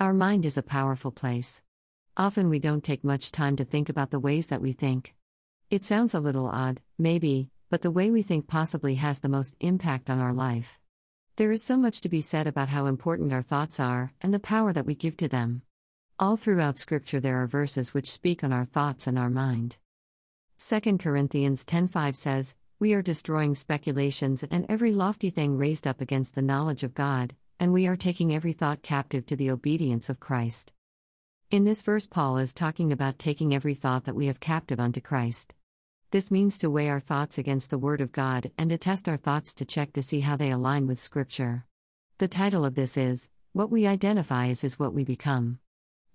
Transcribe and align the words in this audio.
Our 0.00 0.14
mind 0.14 0.46
is 0.46 0.56
a 0.56 0.62
powerful 0.62 1.10
place. 1.10 1.60
Often 2.16 2.48
we 2.48 2.58
don't 2.58 2.82
take 2.82 3.04
much 3.04 3.30
time 3.30 3.54
to 3.56 3.66
think 3.66 3.90
about 3.90 4.10
the 4.10 4.18
ways 4.18 4.46
that 4.46 4.62
we 4.62 4.72
think. 4.72 5.14
It 5.68 5.84
sounds 5.84 6.14
a 6.14 6.20
little 6.20 6.46
odd, 6.46 6.80
maybe, 6.96 7.50
but 7.68 7.82
the 7.82 7.90
way 7.90 8.10
we 8.10 8.22
think 8.22 8.48
possibly 8.48 8.94
has 8.94 9.20
the 9.20 9.28
most 9.28 9.56
impact 9.60 10.08
on 10.08 10.18
our 10.18 10.32
life. 10.32 10.80
There 11.36 11.52
is 11.52 11.62
so 11.62 11.76
much 11.76 12.00
to 12.00 12.08
be 12.08 12.22
said 12.22 12.46
about 12.46 12.70
how 12.70 12.86
important 12.86 13.30
our 13.30 13.42
thoughts 13.42 13.78
are 13.78 14.14
and 14.22 14.32
the 14.32 14.40
power 14.40 14.72
that 14.72 14.86
we 14.86 14.94
give 14.94 15.18
to 15.18 15.28
them. 15.28 15.60
All 16.18 16.38
throughout 16.38 16.78
Scripture, 16.78 17.20
there 17.20 17.36
are 17.36 17.46
verses 17.46 17.92
which 17.92 18.10
speak 18.10 18.42
on 18.42 18.54
our 18.54 18.64
thoughts 18.64 19.06
and 19.06 19.18
our 19.18 19.28
mind. 19.28 19.76
2 20.56 20.98
Corinthians 20.98 21.66
10:5 21.66 22.16
says, 22.16 22.54
"We 22.78 22.94
are 22.94 23.02
destroying 23.02 23.54
speculations 23.54 24.42
and 24.44 24.64
every 24.66 24.92
lofty 24.92 25.28
thing 25.28 25.58
raised 25.58 25.86
up 25.86 26.00
against 26.00 26.34
the 26.34 26.40
knowledge 26.40 26.84
of 26.84 26.94
God, 26.94 27.36
and 27.60 27.74
we 27.74 27.86
are 27.86 27.96
taking 27.96 28.34
every 28.34 28.54
thought 28.54 28.82
captive 28.82 29.26
to 29.26 29.36
the 29.36 29.50
obedience 29.50 30.08
of 30.08 30.18
Christ. 30.18 30.72
In 31.50 31.64
this 31.64 31.82
verse, 31.82 32.06
Paul 32.06 32.38
is 32.38 32.54
talking 32.54 32.90
about 32.90 33.18
taking 33.18 33.54
every 33.54 33.74
thought 33.74 34.06
that 34.06 34.14
we 34.14 34.28
have 34.28 34.40
captive 34.40 34.80
unto 34.80 35.02
Christ. 35.02 35.52
This 36.10 36.30
means 36.30 36.56
to 36.58 36.70
weigh 36.70 36.88
our 36.88 37.00
thoughts 37.00 37.36
against 37.36 37.68
the 37.68 37.78
Word 37.78 38.00
of 38.00 38.12
God 38.12 38.50
and 38.56 38.70
to 38.70 38.78
test 38.78 39.10
our 39.10 39.18
thoughts 39.18 39.54
to 39.56 39.66
check 39.66 39.92
to 39.92 40.02
see 40.02 40.20
how 40.20 40.36
they 40.36 40.50
align 40.50 40.86
with 40.86 40.98
Scripture. 40.98 41.66
The 42.16 42.28
title 42.28 42.64
of 42.64 42.76
this 42.76 42.96
is 42.96 43.28
What 43.52 43.70
We 43.70 43.86
Identify 43.86 44.48
as 44.48 44.64
is 44.64 44.78
What 44.78 44.94
We 44.94 45.04
Become. 45.04 45.58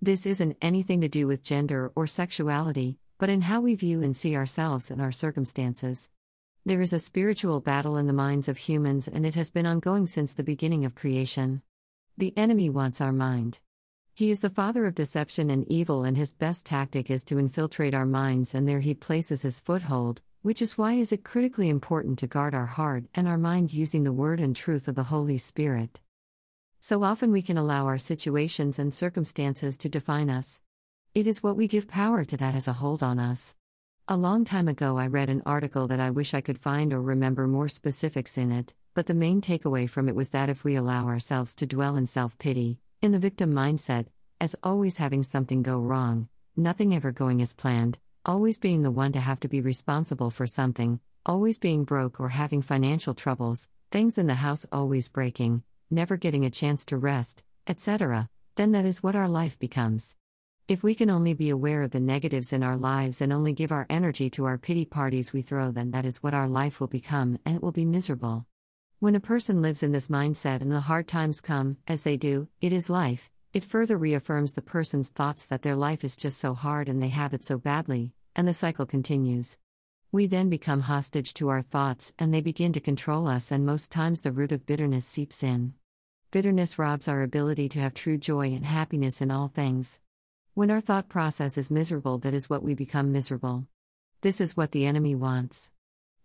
This 0.02 0.26
isn't 0.26 0.58
anything 0.60 1.00
to 1.02 1.08
do 1.08 1.28
with 1.28 1.44
gender 1.44 1.92
or 1.94 2.08
sexuality, 2.08 2.98
but 3.18 3.30
in 3.30 3.42
how 3.42 3.60
we 3.60 3.76
view 3.76 4.02
and 4.02 4.16
see 4.16 4.34
ourselves 4.34 4.90
and 4.90 5.00
our 5.00 5.12
circumstances. 5.12 6.10
There 6.66 6.82
is 6.82 6.92
a 6.92 6.98
spiritual 6.98 7.60
battle 7.60 7.96
in 7.96 8.08
the 8.08 8.12
minds 8.12 8.48
of 8.48 8.56
humans, 8.56 9.06
and 9.06 9.24
it 9.24 9.36
has 9.36 9.52
been 9.52 9.66
ongoing 9.66 10.08
since 10.08 10.34
the 10.34 10.42
beginning 10.42 10.84
of 10.84 10.96
creation. 10.96 11.62
The 12.18 12.36
enemy 12.36 12.70
wants 12.70 13.00
our 13.00 13.12
mind. 13.12 13.60
He 14.14 14.32
is 14.32 14.40
the 14.40 14.50
father 14.50 14.84
of 14.84 14.96
deception 14.96 15.48
and 15.48 15.64
evil, 15.70 16.02
and 16.02 16.16
his 16.16 16.34
best 16.34 16.66
tactic 16.66 17.08
is 17.08 17.22
to 17.26 17.38
infiltrate 17.38 17.94
our 17.94 18.04
minds, 18.04 18.52
and 18.52 18.68
there 18.68 18.80
he 18.80 18.94
places 18.94 19.42
his 19.42 19.60
foothold, 19.60 20.22
which 20.42 20.60
is 20.60 20.76
why 20.76 20.94
is 20.94 21.12
it 21.12 21.22
critically 21.22 21.68
important 21.68 22.18
to 22.18 22.26
guard 22.26 22.52
our 22.52 22.66
heart 22.66 23.04
and 23.14 23.28
our 23.28 23.38
mind 23.38 23.72
using 23.72 24.02
the 24.02 24.12
word 24.12 24.40
and 24.40 24.56
truth 24.56 24.88
of 24.88 24.96
the 24.96 25.04
Holy 25.04 25.38
Spirit. 25.38 26.00
So 26.80 27.04
often 27.04 27.30
we 27.30 27.42
can 27.42 27.56
allow 27.56 27.86
our 27.86 27.98
situations 27.98 28.80
and 28.80 28.92
circumstances 28.92 29.78
to 29.78 29.88
define 29.88 30.28
us. 30.28 30.60
It 31.14 31.28
is 31.28 31.44
what 31.44 31.56
we 31.56 31.68
give 31.68 31.86
power 31.86 32.24
to 32.24 32.36
that 32.38 32.54
has 32.54 32.66
a 32.66 32.72
hold 32.72 33.04
on 33.04 33.20
us. 33.20 33.54
A 34.08 34.16
long 34.16 34.44
time 34.44 34.68
ago, 34.68 34.98
I 34.98 35.08
read 35.08 35.30
an 35.30 35.42
article 35.44 35.88
that 35.88 35.98
I 35.98 36.10
wish 36.10 36.32
I 36.32 36.40
could 36.40 36.60
find 36.60 36.92
or 36.92 37.02
remember 37.02 37.48
more 37.48 37.68
specifics 37.68 38.38
in 38.38 38.52
it, 38.52 38.72
but 38.94 39.06
the 39.06 39.14
main 39.14 39.40
takeaway 39.40 39.90
from 39.90 40.08
it 40.08 40.14
was 40.14 40.30
that 40.30 40.48
if 40.48 40.62
we 40.62 40.76
allow 40.76 41.06
ourselves 41.08 41.56
to 41.56 41.66
dwell 41.66 41.96
in 41.96 42.06
self 42.06 42.38
pity, 42.38 42.78
in 43.02 43.10
the 43.10 43.18
victim 43.18 43.52
mindset, 43.52 44.06
as 44.40 44.54
always 44.62 44.98
having 44.98 45.24
something 45.24 45.60
go 45.60 45.80
wrong, 45.80 46.28
nothing 46.56 46.94
ever 46.94 47.10
going 47.10 47.42
as 47.42 47.52
planned, 47.52 47.98
always 48.24 48.60
being 48.60 48.82
the 48.82 48.92
one 48.92 49.10
to 49.10 49.18
have 49.18 49.40
to 49.40 49.48
be 49.48 49.60
responsible 49.60 50.30
for 50.30 50.46
something, 50.46 51.00
always 51.24 51.58
being 51.58 51.82
broke 51.82 52.20
or 52.20 52.28
having 52.28 52.62
financial 52.62 53.12
troubles, 53.12 53.68
things 53.90 54.18
in 54.18 54.28
the 54.28 54.34
house 54.34 54.64
always 54.70 55.08
breaking, 55.08 55.64
never 55.90 56.16
getting 56.16 56.44
a 56.44 56.50
chance 56.50 56.84
to 56.84 56.96
rest, 56.96 57.42
etc., 57.66 58.28
then 58.54 58.70
that 58.70 58.84
is 58.84 59.02
what 59.02 59.16
our 59.16 59.28
life 59.28 59.58
becomes. 59.58 60.14
If 60.68 60.82
we 60.82 60.96
can 60.96 61.10
only 61.10 61.32
be 61.32 61.50
aware 61.50 61.84
of 61.84 61.92
the 61.92 62.00
negatives 62.00 62.52
in 62.52 62.64
our 62.64 62.76
lives 62.76 63.20
and 63.20 63.32
only 63.32 63.52
give 63.52 63.70
our 63.70 63.86
energy 63.88 64.28
to 64.30 64.46
our 64.46 64.58
pity 64.58 64.84
parties 64.84 65.32
we 65.32 65.40
throw, 65.40 65.70
then 65.70 65.92
that 65.92 66.04
is 66.04 66.24
what 66.24 66.34
our 66.34 66.48
life 66.48 66.80
will 66.80 66.88
become, 66.88 67.38
and 67.46 67.54
it 67.54 67.62
will 67.62 67.70
be 67.70 67.84
miserable. 67.84 68.46
When 68.98 69.14
a 69.14 69.20
person 69.20 69.62
lives 69.62 69.84
in 69.84 69.92
this 69.92 70.08
mindset 70.08 70.62
and 70.62 70.72
the 70.72 70.80
hard 70.80 71.06
times 71.06 71.40
come, 71.40 71.76
as 71.86 72.02
they 72.02 72.16
do, 72.16 72.48
it 72.60 72.72
is 72.72 72.90
life, 72.90 73.30
it 73.52 73.62
further 73.62 73.96
reaffirms 73.96 74.54
the 74.54 74.60
person's 74.60 75.08
thoughts 75.08 75.46
that 75.46 75.62
their 75.62 75.76
life 75.76 76.02
is 76.02 76.16
just 76.16 76.38
so 76.38 76.52
hard 76.52 76.88
and 76.88 77.00
they 77.00 77.10
have 77.10 77.32
it 77.32 77.44
so 77.44 77.58
badly, 77.58 78.12
and 78.34 78.48
the 78.48 78.52
cycle 78.52 78.86
continues. 78.86 79.58
We 80.10 80.26
then 80.26 80.50
become 80.50 80.80
hostage 80.80 81.32
to 81.34 81.48
our 81.48 81.62
thoughts 81.62 82.12
and 82.18 82.34
they 82.34 82.40
begin 82.40 82.72
to 82.72 82.80
control 82.80 83.28
us, 83.28 83.52
and 83.52 83.64
most 83.64 83.92
times 83.92 84.22
the 84.22 84.32
root 84.32 84.50
of 84.50 84.66
bitterness 84.66 85.06
seeps 85.06 85.44
in. 85.44 85.74
Bitterness 86.32 86.76
robs 86.76 87.06
our 87.06 87.22
ability 87.22 87.68
to 87.68 87.78
have 87.78 87.94
true 87.94 88.18
joy 88.18 88.48
and 88.48 88.66
happiness 88.66 89.22
in 89.22 89.30
all 89.30 89.46
things. 89.46 90.00
When 90.56 90.70
our 90.70 90.80
thought 90.80 91.10
process 91.10 91.58
is 91.58 91.70
miserable, 91.70 92.16
that 92.20 92.32
is 92.32 92.48
what 92.48 92.62
we 92.62 92.72
become 92.72 93.12
miserable. 93.12 93.66
This 94.22 94.40
is 94.40 94.56
what 94.56 94.72
the 94.72 94.86
enemy 94.86 95.14
wants. 95.14 95.70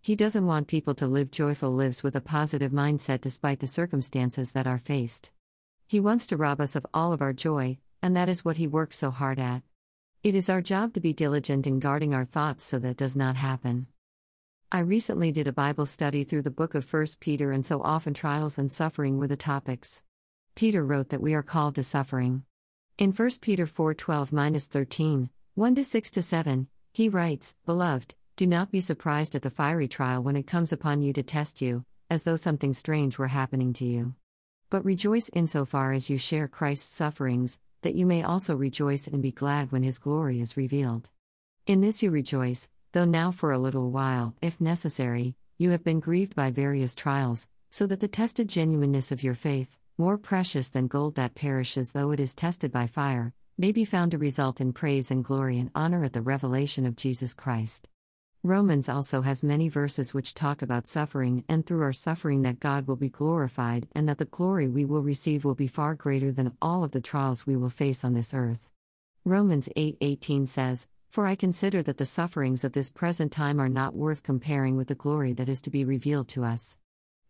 He 0.00 0.16
doesn't 0.16 0.46
want 0.46 0.68
people 0.68 0.94
to 0.94 1.06
live 1.06 1.30
joyful 1.30 1.70
lives 1.70 2.02
with 2.02 2.16
a 2.16 2.22
positive 2.22 2.72
mindset 2.72 3.20
despite 3.20 3.60
the 3.60 3.66
circumstances 3.66 4.52
that 4.52 4.66
are 4.66 4.78
faced. 4.78 5.32
He 5.86 6.00
wants 6.00 6.26
to 6.28 6.38
rob 6.38 6.62
us 6.62 6.74
of 6.74 6.86
all 6.94 7.12
of 7.12 7.20
our 7.20 7.34
joy, 7.34 7.76
and 8.00 8.16
that 8.16 8.30
is 8.30 8.42
what 8.42 8.56
he 8.56 8.66
works 8.66 8.96
so 8.96 9.10
hard 9.10 9.38
at. 9.38 9.64
It 10.22 10.34
is 10.34 10.48
our 10.48 10.62
job 10.62 10.94
to 10.94 11.00
be 11.00 11.12
diligent 11.12 11.66
in 11.66 11.78
guarding 11.78 12.14
our 12.14 12.24
thoughts 12.24 12.64
so 12.64 12.78
that 12.78 12.96
does 12.96 13.14
not 13.14 13.36
happen. 13.36 13.86
I 14.72 14.78
recently 14.78 15.30
did 15.30 15.46
a 15.46 15.52
Bible 15.52 15.84
study 15.84 16.24
through 16.24 16.40
the 16.40 16.50
book 16.50 16.74
of 16.74 16.90
1 16.90 17.06
Peter, 17.20 17.52
and 17.52 17.66
so 17.66 17.82
often 17.82 18.14
trials 18.14 18.58
and 18.58 18.72
suffering 18.72 19.18
were 19.18 19.28
the 19.28 19.36
topics. 19.36 20.02
Peter 20.54 20.82
wrote 20.82 21.10
that 21.10 21.20
we 21.20 21.34
are 21.34 21.42
called 21.42 21.74
to 21.74 21.82
suffering. 21.82 22.44
In 23.02 23.10
1 23.10 23.30
Peter 23.40 23.66
4:12 23.66 24.62
13, 24.68 25.30
1 25.56 25.74
to 25.74 25.82
6 25.82 26.10
to 26.12 26.22
7, 26.22 26.68
he 26.92 27.08
writes, 27.08 27.56
Beloved, 27.66 28.14
do 28.36 28.46
not 28.46 28.70
be 28.70 28.78
surprised 28.78 29.34
at 29.34 29.42
the 29.42 29.50
fiery 29.50 29.88
trial 29.88 30.22
when 30.22 30.36
it 30.36 30.46
comes 30.46 30.72
upon 30.72 31.02
you 31.02 31.12
to 31.14 31.22
test 31.24 31.60
you, 31.60 31.84
as 32.08 32.22
though 32.22 32.36
something 32.36 32.72
strange 32.72 33.18
were 33.18 33.26
happening 33.26 33.72
to 33.72 33.84
you. 33.84 34.14
But 34.70 34.84
rejoice 34.84 35.28
insofar 35.30 35.92
as 35.92 36.10
you 36.10 36.16
share 36.16 36.46
Christ's 36.46 36.94
sufferings, 36.94 37.58
that 37.80 37.96
you 37.96 38.06
may 38.06 38.22
also 38.22 38.54
rejoice 38.54 39.08
and 39.08 39.20
be 39.20 39.32
glad 39.32 39.72
when 39.72 39.82
his 39.82 39.98
glory 39.98 40.40
is 40.40 40.56
revealed. 40.56 41.10
In 41.66 41.80
this 41.80 42.04
you 42.04 42.12
rejoice, 42.12 42.68
though 42.92 43.04
now 43.04 43.32
for 43.32 43.50
a 43.50 43.58
little 43.58 43.90
while, 43.90 44.36
if 44.40 44.60
necessary, 44.60 45.34
you 45.58 45.70
have 45.70 45.82
been 45.82 45.98
grieved 45.98 46.36
by 46.36 46.52
various 46.52 46.94
trials, 46.94 47.48
so 47.68 47.84
that 47.88 47.98
the 47.98 48.06
tested 48.06 48.46
genuineness 48.46 49.10
of 49.10 49.24
your 49.24 49.34
faith, 49.34 49.76
more 50.02 50.18
precious 50.18 50.68
than 50.68 50.88
gold 50.88 51.14
that 51.14 51.36
perishes 51.36 51.92
though 51.92 52.10
it 52.10 52.18
is 52.18 52.34
tested 52.34 52.72
by 52.72 52.88
fire, 52.88 53.32
may 53.56 53.70
be 53.70 53.84
found 53.84 54.10
to 54.10 54.18
result 54.18 54.60
in 54.60 54.72
praise 54.72 55.12
and 55.12 55.22
glory 55.22 55.60
and 55.60 55.70
honor 55.76 56.02
at 56.02 56.12
the 56.12 56.20
revelation 56.20 56.84
of 56.84 56.96
Jesus 56.96 57.34
Christ. 57.34 57.88
Romans 58.42 58.88
also 58.88 59.20
has 59.22 59.44
many 59.44 59.68
verses 59.68 60.12
which 60.12 60.34
talk 60.34 60.60
about 60.60 60.88
suffering 60.88 61.44
and 61.48 61.64
through 61.64 61.82
our 61.82 61.92
suffering 61.92 62.42
that 62.42 62.58
God 62.58 62.88
will 62.88 62.96
be 62.96 63.10
glorified 63.10 63.86
and 63.94 64.08
that 64.08 64.18
the 64.18 64.24
glory 64.24 64.66
we 64.66 64.84
will 64.84 65.04
receive 65.04 65.44
will 65.44 65.54
be 65.54 65.68
far 65.68 65.94
greater 65.94 66.32
than 66.32 66.56
all 66.60 66.82
of 66.82 66.90
the 66.90 67.00
trials 67.00 67.46
we 67.46 67.56
will 67.56 67.70
face 67.70 68.02
on 68.02 68.12
this 68.12 68.34
earth. 68.34 68.68
Romans 69.24 69.68
8:18 69.76 70.48
says, 70.48 70.88
"For 71.10 71.26
I 71.26 71.36
consider 71.36 71.80
that 71.84 71.98
the 71.98 72.06
sufferings 72.06 72.64
of 72.64 72.72
this 72.72 72.90
present 72.90 73.30
time 73.30 73.60
are 73.60 73.68
not 73.68 73.94
worth 73.94 74.24
comparing 74.24 74.76
with 74.76 74.88
the 74.88 74.96
glory 74.96 75.32
that 75.34 75.48
is 75.48 75.62
to 75.62 75.70
be 75.70 75.84
revealed 75.84 76.26
to 76.30 76.42
us." 76.42 76.76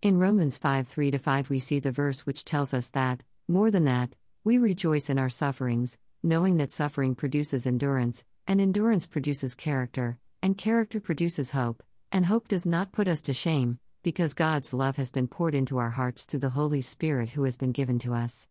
In 0.03 0.19
Romans 0.19 0.59
5 0.59 0.89
3 0.89 1.13
5, 1.13 1.49
we 1.49 1.61
see 1.61 1.79
the 1.79 1.93
verse 1.93 2.27
which 2.27 2.45
tells 2.45 2.75
us 2.75 2.89
that, 2.89 3.23
more 3.47 3.71
than 3.71 3.85
that, 3.85 4.11
we 4.43 4.59
rejoice 4.59 5.09
in 5.09 5.17
our 5.17 5.29
sufferings, 5.29 5.97
knowing 6.25 6.57
that 6.57 6.73
suffering 6.73 7.15
produces 7.15 7.69
endurance, 7.69 8.25
and 8.49 8.61
endurance 8.61 9.07
produces 9.07 9.55
character, 9.55 10.19
and 10.43 10.59
character 10.59 10.99
produces 10.99 11.53
hope, 11.53 11.85
and 12.11 12.27
hope 12.27 12.49
does 12.49 12.67
not 12.67 12.91
put 12.91 13.07
us 13.07 13.23
to 13.23 13.33
shame, 13.33 13.79
because 14.03 14.35
God's 14.35 14.75
love 14.75 14.97
has 14.97 15.13
been 15.13 15.29
poured 15.29 15.55
into 15.55 15.79
our 15.79 15.91
hearts 15.91 16.25
through 16.25 16.41
the 16.41 16.51
Holy 16.51 16.81
Spirit 16.81 17.29
who 17.31 17.45
has 17.45 17.57
been 17.57 17.71
given 17.71 18.01
to 18.01 18.13
us. 18.13 18.49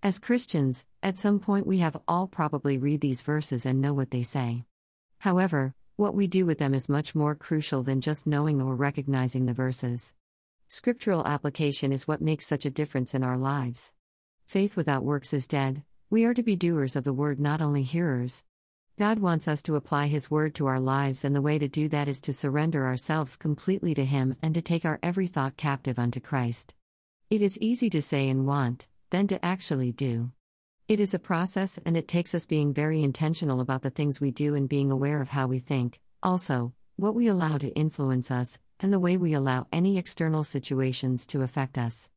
As 0.00 0.20
Christians, 0.20 0.86
at 1.02 1.18
some 1.18 1.40
point 1.40 1.66
we 1.66 1.78
have 1.78 2.00
all 2.06 2.28
probably 2.28 2.78
read 2.78 3.00
these 3.00 3.22
verses 3.22 3.66
and 3.66 3.80
know 3.80 3.94
what 3.94 4.12
they 4.12 4.22
say. 4.22 4.62
However, 5.18 5.74
what 5.96 6.14
we 6.14 6.28
do 6.28 6.46
with 6.46 6.60
them 6.60 6.72
is 6.72 6.88
much 6.88 7.16
more 7.16 7.34
crucial 7.34 7.82
than 7.82 8.00
just 8.00 8.28
knowing 8.28 8.62
or 8.62 8.76
recognizing 8.76 9.46
the 9.46 9.52
verses. 9.52 10.14
Scriptural 10.70 11.26
application 11.26 11.92
is 11.92 12.06
what 12.06 12.20
makes 12.20 12.46
such 12.46 12.66
a 12.66 12.70
difference 12.70 13.14
in 13.14 13.24
our 13.24 13.38
lives. 13.38 13.94
Faith 14.46 14.76
without 14.76 15.02
works 15.02 15.32
is 15.32 15.48
dead. 15.48 15.82
We 16.10 16.26
are 16.26 16.34
to 16.34 16.42
be 16.42 16.56
doers 16.56 16.94
of 16.94 17.04
the 17.04 17.12
word, 17.14 17.40
not 17.40 17.62
only 17.62 17.82
hearers. 17.82 18.44
God 18.98 19.18
wants 19.18 19.48
us 19.48 19.62
to 19.62 19.76
apply 19.76 20.08
His 20.08 20.30
word 20.30 20.54
to 20.56 20.66
our 20.66 20.78
lives, 20.78 21.24
and 21.24 21.34
the 21.34 21.40
way 21.40 21.58
to 21.58 21.68
do 21.68 21.88
that 21.88 22.06
is 22.06 22.20
to 22.20 22.34
surrender 22.34 22.84
ourselves 22.84 23.38
completely 23.38 23.94
to 23.94 24.04
Him 24.04 24.36
and 24.42 24.54
to 24.54 24.60
take 24.60 24.84
our 24.84 24.98
every 25.02 25.26
thought 25.26 25.56
captive 25.56 25.98
unto 25.98 26.20
Christ. 26.20 26.74
It 27.30 27.40
is 27.40 27.56
easy 27.60 27.88
to 27.88 28.02
say 28.02 28.28
and 28.28 28.46
want, 28.46 28.88
than 29.08 29.26
to 29.28 29.42
actually 29.42 29.92
do. 29.92 30.32
It 30.86 31.00
is 31.00 31.14
a 31.14 31.18
process, 31.18 31.78
and 31.86 31.96
it 31.96 32.08
takes 32.08 32.34
us 32.34 32.44
being 32.44 32.74
very 32.74 33.02
intentional 33.02 33.62
about 33.62 33.80
the 33.80 33.90
things 33.90 34.20
we 34.20 34.32
do 34.32 34.54
and 34.54 34.68
being 34.68 34.90
aware 34.90 35.22
of 35.22 35.30
how 35.30 35.46
we 35.46 35.60
think, 35.60 35.98
also, 36.22 36.74
what 36.96 37.14
we 37.14 37.26
allow 37.26 37.56
to 37.56 37.74
influence 37.74 38.30
us, 38.30 38.60
and 38.80 38.92
the 38.92 39.00
way 39.00 39.16
we 39.16 39.32
allow 39.32 39.66
any 39.72 39.98
external 39.98 40.44
situations 40.44 41.26
to 41.26 41.42
affect 41.42 41.78
us. 41.78 42.10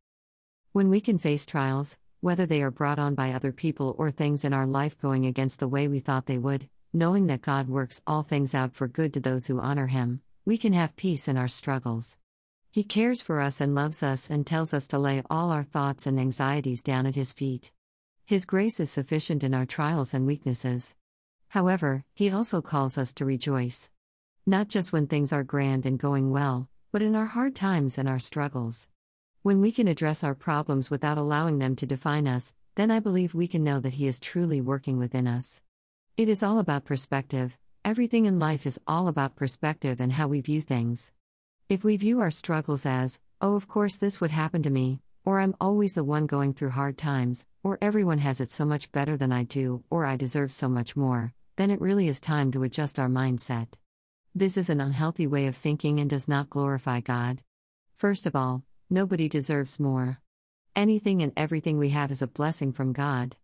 When 0.72 0.88
we 0.88 1.00
can 1.00 1.18
face 1.18 1.44
trials, 1.44 1.98
whether 2.20 2.46
they 2.46 2.62
are 2.62 2.70
brought 2.70 2.98
on 2.98 3.14
by 3.14 3.32
other 3.32 3.52
people 3.52 3.94
or 3.98 4.10
things 4.10 4.44
in 4.44 4.52
our 4.52 4.66
life 4.66 4.96
going 4.98 5.26
against 5.26 5.58
the 5.58 5.68
way 5.68 5.88
we 5.88 5.98
thought 5.98 6.26
they 6.26 6.38
would, 6.38 6.68
knowing 6.92 7.26
that 7.26 7.42
God 7.42 7.68
works 7.68 8.00
all 8.06 8.22
things 8.22 8.54
out 8.54 8.74
for 8.74 8.86
good 8.86 9.12
to 9.14 9.20
those 9.20 9.46
who 9.46 9.60
honor 9.60 9.88
Him, 9.88 10.20
we 10.44 10.56
can 10.56 10.72
have 10.72 10.96
peace 10.96 11.26
in 11.26 11.36
our 11.36 11.48
struggles. 11.48 12.18
He 12.70 12.84
cares 12.84 13.22
for 13.22 13.40
us 13.40 13.60
and 13.60 13.74
loves 13.74 14.02
us 14.02 14.30
and 14.30 14.46
tells 14.46 14.72
us 14.72 14.86
to 14.88 14.98
lay 14.98 15.22
all 15.28 15.50
our 15.50 15.64
thoughts 15.64 16.06
and 16.06 16.18
anxieties 16.18 16.82
down 16.82 17.06
at 17.06 17.16
His 17.16 17.32
feet. 17.32 17.72
His 18.24 18.46
grace 18.46 18.78
is 18.78 18.90
sufficient 18.90 19.42
in 19.42 19.52
our 19.52 19.66
trials 19.66 20.14
and 20.14 20.26
weaknesses. 20.26 20.94
However, 21.48 22.04
He 22.14 22.30
also 22.30 22.62
calls 22.62 22.96
us 22.96 23.12
to 23.14 23.24
rejoice. 23.24 23.90
Not 24.44 24.66
just 24.66 24.92
when 24.92 25.06
things 25.06 25.32
are 25.32 25.44
grand 25.44 25.86
and 25.86 25.96
going 25.96 26.32
well, 26.32 26.68
but 26.90 27.00
in 27.00 27.14
our 27.14 27.26
hard 27.26 27.54
times 27.54 27.96
and 27.96 28.08
our 28.08 28.18
struggles. 28.18 28.88
When 29.42 29.60
we 29.60 29.70
can 29.70 29.86
address 29.86 30.24
our 30.24 30.34
problems 30.34 30.90
without 30.90 31.16
allowing 31.16 31.60
them 31.60 31.76
to 31.76 31.86
define 31.86 32.26
us, 32.26 32.52
then 32.74 32.90
I 32.90 32.98
believe 32.98 33.34
we 33.34 33.46
can 33.46 33.62
know 33.62 33.78
that 33.78 33.94
He 33.94 34.08
is 34.08 34.18
truly 34.18 34.60
working 34.60 34.98
within 34.98 35.28
us. 35.28 35.62
It 36.16 36.28
is 36.28 36.42
all 36.42 36.58
about 36.58 36.84
perspective, 36.84 37.56
everything 37.84 38.26
in 38.26 38.40
life 38.40 38.66
is 38.66 38.80
all 38.84 39.06
about 39.06 39.36
perspective 39.36 40.00
and 40.00 40.12
how 40.12 40.26
we 40.26 40.40
view 40.40 40.60
things. 40.60 41.12
If 41.68 41.84
we 41.84 41.96
view 41.96 42.18
our 42.18 42.32
struggles 42.32 42.84
as, 42.84 43.20
oh, 43.40 43.54
of 43.54 43.68
course 43.68 43.94
this 43.94 44.20
would 44.20 44.32
happen 44.32 44.64
to 44.64 44.70
me, 44.70 45.02
or 45.24 45.38
I'm 45.38 45.54
always 45.60 45.92
the 45.92 46.02
one 46.02 46.26
going 46.26 46.52
through 46.52 46.70
hard 46.70 46.98
times, 46.98 47.46
or 47.62 47.78
everyone 47.80 48.18
has 48.18 48.40
it 48.40 48.50
so 48.50 48.64
much 48.64 48.90
better 48.90 49.16
than 49.16 49.30
I 49.30 49.44
do, 49.44 49.84
or 49.88 50.04
I 50.04 50.16
deserve 50.16 50.52
so 50.52 50.68
much 50.68 50.96
more, 50.96 51.32
then 51.54 51.70
it 51.70 51.80
really 51.80 52.08
is 52.08 52.20
time 52.20 52.50
to 52.50 52.64
adjust 52.64 52.98
our 52.98 53.08
mindset. 53.08 53.68
This 54.34 54.56
is 54.56 54.70
an 54.70 54.80
unhealthy 54.80 55.26
way 55.26 55.46
of 55.46 55.54
thinking 55.54 56.00
and 56.00 56.08
does 56.08 56.26
not 56.26 56.48
glorify 56.48 57.00
God. 57.00 57.42
First 57.94 58.26
of 58.26 58.34
all, 58.34 58.62
nobody 58.88 59.28
deserves 59.28 59.78
more. 59.78 60.20
Anything 60.74 61.20
and 61.22 61.34
everything 61.36 61.76
we 61.76 61.90
have 61.90 62.10
is 62.10 62.22
a 62.22 62.26
blessing 62.26 62.72
from 62.72 62.94
God. 62.94 63.36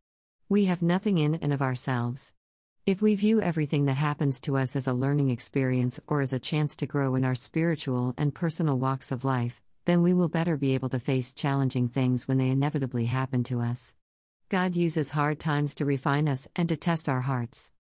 We 0.48 0.64
have 0.64 0.80
nothing 0.80 1.18
in 1.18 1.34
and 1.34 1.52
of 1.52 1.60
ourselves. 1.60 2.32
If 2.86 3.02
we 3.02 3.14
view 3.16 3.42
everything 3.42 3.84
that 3.84 3.98
happens 3.98 4.40
to 4.40 4.56
us 4.56 4.74
as 4.76 4.86
a 4.86 4.94
learning 4.94 5.28
experience 5.28 6.00
or 6.06 6.22
as 6.22 6.32
a 6.32 6.38
chance 6.38 6.74
to 6.76 6.86
grow 6.86 7.16
in 7.16 7.24
our 7.24 7.34
spiritual 7.34 8.14
and 8.16 8.34
personal 8.34 8.78
walks 8.78 9.12
of 9.12 9.26
life, 9.26 9.60
then 9.84 10.00
we 10.00 10.14
will 10.14 10.28
better 10.28 10.56
be 10.56 10.72
able 10.72 10.88
to 10.88 10.98
face 10.98 11.34
challenging 11.34 11.88
things 11.88 12.26
when 12.26 12.38
they 12.38 12.48
inevitably 12.48 13.04
happen 13.04 13.44
to 13.44 13.60
us. 13.60 13.94
God 14.48 14.74
uses 14.74 15.10
hard 15.10 15.38
times 15.38 15.74
to 15.74 15.84
refine 15.84 16.28
us 16.28 16.48
and 16.56 16.66
to 16.70 16.78
test 16.78 17.10
our 17.10 17.20
hearts. 17.20 17.72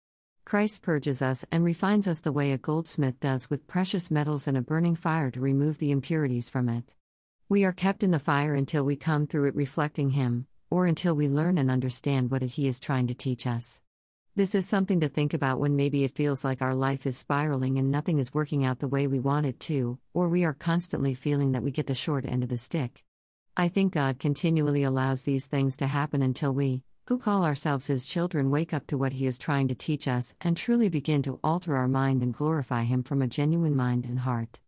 Christ 0.48 0.82
purges 0.82 1.22
us 1.22 1.44
and 1.52 1.66
refines 1.66 2.08
us 2.08 2.22
the 2.22 2.32
way 2.32 2.54
a 2.54 2.58
goldsmith 2.58 3.20
does 3.20 3.50
with 3.50 3.68
precious 3.68 4.10
metals 4.10 4.48
in 4.48 4.56
a 4.56 4.62
burning 4.62 4.96
fire 4.96 5.30
to 5.32 5.42
remove 5.42 5.78
the 5.78 5.92
impurities 5.92 6.48
from 6.48 6.70
it. 6.70 6.86
We 7.50 7.66
are 7.66 7.74
kept 7.74 8.02
in 8.02 8.12
the 8.12 8.18
fire 8.18 8.56
until 8.56 8.86
we 8.86 8.96
come 8.96 9.28
through 9.28 9.50
it 9.50 9.56
reflecting 9.58 10.12
Him, 10.12 10.48
or 10.70 10.86
until 10.86 11.14
we 11.14 11.28
learn 11.28 11.58
and 11.58 11.70
understand 11.70 12.32
what 12.32 12.44
He 12.44 12.66
is 12.66 12.80
trying 12.80 13.08
to 13.08 13.14
teach 13.14 13.46
us. 13.46 13.82
This 14.38 14.56
is 14.56 14.66
something 14.66 15.02
to 15.02 15.10
think 15.10 15.34
about 15.34 15.60
when 15.60 15.76
maybe 15.76 16.06
it 16.06 16.16
feels 16.16 16.46
like 16.46 16.62
our 16.62 16.74
life 16.74 17.06
is 17.06 17.18
spiraling 17.18 17.78
and 17.78 17.92
nothing 17.92 18.18
is 18.18 18.34
working 18.34 18.64
out 18.64 18.80
the 18.80 18.88
way 18.88 19.06
we 19.06 19.20
want 19.20 19.46
it 19.46 19.60
to, 19.60 20.00
or 20.14 20.30
we 20.30 20.46
are 20.46 20.54
constantly 20.54 21.14
feeling 21.14 21.52
that 21.52 21.64
we 21.64 21.72
get 21.72 21.88
the 21.88 21.94
short 21.94 22.26
end 22.26 22.44
of 22.44 22.48
the 22.48 22.56
stick. 22.56 23.04
I 23.58 23.68
think 23.68 23.92
God 23.92 24.18
continually 24.18 24.84
allows 24.84 25.24
these 25.24 25.48
things 25.48 25.76
to 25.76 25.88
happen 25.88 26.22
until 26.22 26.54
we, 26.54 26.84
who 27.08 27.18
call 27.18 27.46
ourselves 27.46 27.88
His 27.88 28.06
children, 28.06 28.52
wake 28.52 28.74
up 28.74 28.86
to 28.88 28.98
what 28.98 29.14
He 29.14 29.26
is 29.26 29.38
trying 29.38 29.70
to 29.70 29.76
teach 29.76 30.10
us 30.10 30.36
and 30.42 30.58
truly 30.58 30.90
begin 30.90 31.22
to 31.24 31.40
alter 31.42 31.78
our 31.78 31.88
mind 31.88 32.22
and 32.22 32.34
glorify 32.34 32.84
Him 32.84 33.02
from 33.02 33.22
a 33.22 33.28
genuine 33.28 33.76
mind 33.76 34.04
and 34.04 34.20
heart. 34.20 34.60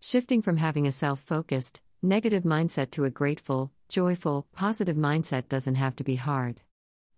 Shifting 0.00 0.42
from 0.42 0.58
having 0.58 0.86
a 0.86 0.92
self 0.92 1.18
focused, 1.18 1.80
negative 2.02 2.44
mindset 2.44 2.92
to 2.92 3.04
a 3.04 3.10
grateful, 3.10 3.72
joyful, 3.88 4.46
positive 4.54 4.96
mindset 4.96 5.48
doesn't 5.48 5.74
have 5.74 5.96
to 5.96 6.04
be 6.04 6.14
hard. 6.14 6.60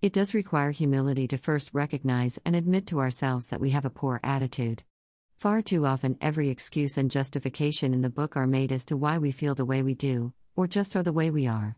It 0.00 0.14
does 0.14 0.32
require 0.32 0.70
humility 0.70 1.28
to 1.28 1.36
first 1.36 1.74
recognize 1.74 2.38
and 2.46 2.56
admit 2.56 2.86
to 2.86 3.00
ourselves 3.00 3.48
that 3.48 3.60
we 3.60 3.70
have 3.70 3.84
a 3.84 3.90
poor 3.90 4.18
attitude. 4.22 4.82
Far 5.36 5.60
too 5.60 5.84
often, 5.84 6.16
every 6.22 6.48
excuse 6.48 6.96
and 6.96 7.10
justification 7.10 7.92
in 7.92 8.00
the 8.00 8.08
book 8.08 8.36
are 8.36 8.46
made 8.46 8.72
as 8.72 8.86
to 8.86 8.96
why 8.96 9.18
we 9.18 9.30
feel 9.30 9.54
the 9.54 9.66
way 9.66 9.82
we 9.82 9.94
do, 9.94 10.32
or 10.56 10.66
just 10.66 10.96
are 10.96 11.02
the 11.02 11.12
way 11.12 11.30
we 11.30 11.46
are. 11.46 11.77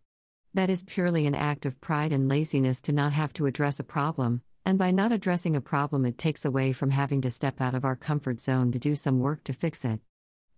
That 0.53 0.69
is 0.71 0.83
purely 0.83 1.27
an 1.27 1.35
act 1.37 1.65
of 1.65 1.81
pride 1.81 2.13
and 2.13 2.29
laziness 2.29 2.81
to 2.83 2.93
not 2.93 3.13
have 3.13 3.33
to 3.35 3.47
address 3.47 3.79
a 3.79 3.85
problem, 3.85 4.43
and 4.65 4.79
by 4.79 4.91
not 4.91 5.13
addressing 5.13 5.55
a 5.55 5.61
problem, 5.61 6.05
it 6.05 6.19
takes 6.19 6.45
away 6.45 6.73
from 6.73 6.91
having 6.91 7.21
to 7.21 7.31
step 7.31 7.61
out 7.61 7.75
of 7.75 7.85
our 7.85 7.95
comfort 7.95 8.41
zone 8.41 8.73
to 8.73 8.79
do 8.81 8.97
some 8.97 9.21
work 9.21 9.45
to 9.45 9.53
fix 9.53 9.85
it. 9.85 10.01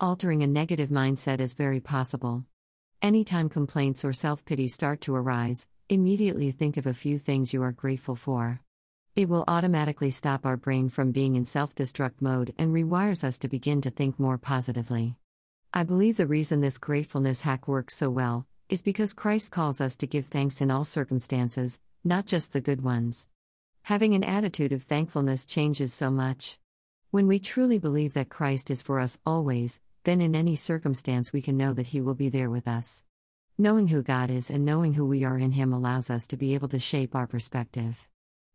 Altering 0.01 0.43
a 0.43 0.47
negative 0.47 0.89
mindset 0.89 1.41
is 1.41 1.53
very 1.53 1.79
possible. 1.79 2.47
Anytime 3.03 3.51
complaints 3.51 4.03
or 4.03 4.15
self 4.15 4.47
pity 4.47 4.67
start 4.67 5.03
to 5.03 5.15
arise, 5.15 5.69
immediately 5.91 6.51
think 6.53 6.79
of 6.79 6.87
a 6.87 6.95
few 6.95 7.19
things 7.19 7.53
you 7.53 7.63
are 7.63 7.73
grateful 7.73 8.15
for. 8.15 8.63
It 9.15 9.29
will 9.29 9.45
automatically 9.47 10.11
stop 10.11 10.47
our 10.47 10.57
brain 10.57 10.89
from 10.89 11.13
being 11.13 11.37
in 11.37 11.45
self 11.45 11.75
destruct 11.75 12.23
mode 12.23 12.55
and 12.57 12.73
rewires 12.73 13.25
us 13.25 13.39
to 13.41 13.49
begin 13.49 13.83
to 13.83 13.91
think 13.91 14.19
more 14.19 14.39
positively. 14.39 15.17
I 15.75 15.83
believe 15.85 16.17
the 16.17 16.27
reason 16.27 16.63
this 16.63 16.79
gratefulness 16.79 17.43
hack 17.43 17.69
works 17.69 17.95
so 17.95 18.09
well 18.09 18.47
is 18.73 18.81
because 18.81 19.13
Christ 19.13 19.51
calls 19.51 19.83
us 19.83 19.97
to 19.97 20.07
give 20.07 20.25
thanks 20.25 20.63
in 20.63 20.71
all 20.71 20.83
circumstances, 20.83 21.79
not 22.05 22.25
just 22.25 22.55
the 22.55 22.61
good 22.63 22.81
ones. 22.81 23.29
Having 23.83 24.15
an 24.15 24.25
attitude 24.25 24.73
of 24.73 24.83
thankfulness 24.83 25.45
changes 25.45 25.93
so 25.93 26.11
much. 26.11 26.59
When 27.11 27.27
we 27.27 27.39
truly 27.39 27.79
believe 27.79 28.15
that 28.15 28.31
Christ 28.31 28.71
is 28.71 28.83
for 28.83 28.99
us 28.99 29.19
always, 29.27 29.79
then 30.05 30.23
in 30.23 30.35
any 30.35 30.57
circumstance 30.57 31.35
we 31.35 31.43
can 31.43 31.59
know 31.59 31.75
that 31.75 31.89
He 31.89 32.01
will 32.01 32.15
be 32.15 32.31
there 32.31 32.49
with 32.49 32.67
us. 32.67 33.05
Knowing 33.59 33.89
who 33.89 34.03
God 34.03 34.31
is 34.31 34.49
and 34.49 34.65
knowing 34.65 34.95
who 34.95 35.05
we 35.05 35.23
are 35.23 35.37
in 35.37 35.53
Him 35.53 35.75
allows 35.75 36.09
us 36.09 36.27
to 36.29 36.39
be 36.39 36.55
able 36.55 36.69
to 36.69 36.79
shape 36.79 37.15
our 37.15 37.27
perspective. 37.27 38.09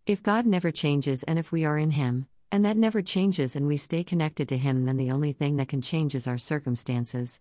If 0.07 0.23
God 0.23 0.47
never 0.47 0.71
changes 0.71 1.21
and 1.21 1.37
if 1.37 1.51
we 1.51 1.63
are 1.63 1.77
in 1.77 1.91
Him, 1.91 2.25
and 2.51 2.65
that 2.65 2.75
never 2.75 3.03
changes 3.03 3.55
and 3.55 3.67
we 3.67 3.77
stay 3.77 4.03
connected 4.03 4.49
to 4.49 4.57
Him, 4.57 4.85
then 4.85 4.97
the 4.97 5.11
only 5.11 5.31
thing 5.31 5.57
that 5.57 5.69
can 5.69 5.83
change 5.83 6.15
is 6.15 6.27
our 6.27 6.39
circumstances. 6.39 7.39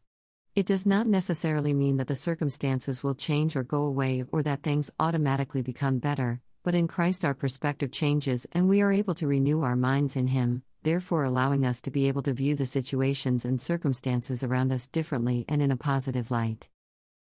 It 0.57 0.65
does 0.65 0.87
not 0.87 1.07
necessarily 1.07 1.75
mean 1.75 1.99
that 1.99 2.07
the 2.07 2.15
circumstances 2.15 3.05
will 3.05 3.15
change 3.15 3.57
or 3.57 3.63
go 3.63 3.83
away 3.83 4.25
or 4.33 4.43
that 4.45 4.63
things 4.63 4.91
automatically 4.99 5.61
become 5.61 5.99
better, 5.99 6.41
but 6.63 6.75
in 6.75 6.89
Christ 6.89 7.27
our 7.27 7.35
perspective 7.35 7.93
changes 7.93 8.47
and 8.53 8.67
we 8.67 8.81
are 8.81 8.91
able 8.91 9.15
to 9.17 9.27
renew 9.27 9.61
our 9.61 9.77
minds 9.77 10.17
in 10.17 10.29
Him, 10.29 10.63
therefore 10.83 11.25
allowing 11.25 11.67
us 11.67 11.83
to 11.83 11.91
be 11.91 12.09
able 12.09 12.23
to 12.23 12.33
view 12.33 12.55
the 12.55 12.65
situations 12.65 13.45
and 13.45 13.61
circumstances 13.61 14.43
around 14.43 14.73
us 14.73 14.89
differently 14.89 15.45
and 15.47 15.61
in 15.61 15.71
a 15.71 15.77
positive 15.77 16.31
light. 16.31 16.71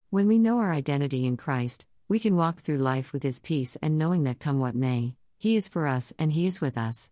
When 0.08 0.26
we 0.26 0.38
know 0.38 0.58
our 0.58 0.72
identity 0.72 1.26
in 1.26 1.36
Christ, 1.36 1.84
we 2.08 2.20
can 2.20 2.36
walk 2.36 2.60
through 2.60 2.78
life 2.78 3.12
with 3.12 3.22
His 3.22 3.38
peace 3.38 3.76
and 3.82 3.98
knowing 3.98 4.22
that 4.24 4.40
come 4.40 4.60
what 4.60 4.74
may, 4.74 5.14
He 5.36 5.56
is 5.56 5.68
for 5.68 5.86
us 5.86 6.14
and 6.18 6.32
He 6.32 6.46
is 6.46 6.62
with 6.62 6.78
us. 6.78 7.10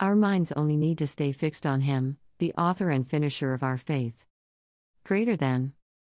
Our 0.00 0.16
minds 0.16 0.50
only 0.50 0.76
need 0.76 0.98
to 0.98 1.06
stay 1.06 1.30
fixed 1.30 1.64
on 1.64 1.82
Him, 1.82 2.16
the 2.40 2.52
author 2.54 2.90
and 2.90 3.06
finisher 3.06 3.54
of 3.54 3.62
our 3.62 3.78
faith. 3.78 4.24
Greater 5.04 5.36
than 5.36 5.74